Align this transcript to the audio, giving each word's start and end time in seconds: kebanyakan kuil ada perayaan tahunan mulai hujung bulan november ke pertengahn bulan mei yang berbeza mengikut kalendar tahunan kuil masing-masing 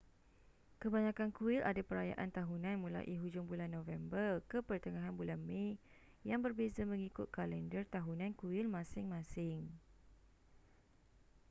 kebanyakan 0.81 1.29
kuil 1.37 1.61
ada 1.71 1.77
perayaan 1.89 2.29
tahunan 2.37 2.75
mulai 2.83 3.05
hujung 3.21 3.45
bulan 3.51 3.69
november 3.77 4.29
ke 4.49 4.57
pertengahn 4.67 5.13
bulan 5.19 5.37
mei 5.47 5.69
yang 6.29 6.39
berbeza 6.45 6.81
mengikut 6.91 7.27
kalendar 7.37 7.83
tahunan 7.95 8.31
kuil 8.39 8.65
masing-masing 8.75 9.59